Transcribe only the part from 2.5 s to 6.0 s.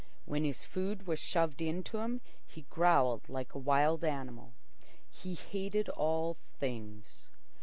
growled like a wild animal. He hated